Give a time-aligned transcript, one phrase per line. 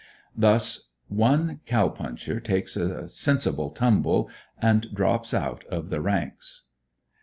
[0.35, 6.63] Thus one cow puncher takes a sensible tumble and drops out of the ranks.